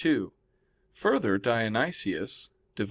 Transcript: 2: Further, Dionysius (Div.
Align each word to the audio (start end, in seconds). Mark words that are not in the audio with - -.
2: 0.01 0.33
Further, 0.95 1.37
Dionysius 1.37 2.49
(Div. 2.75 2.79